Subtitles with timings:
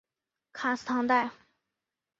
[0.51, 1.29] 卡斯唐代。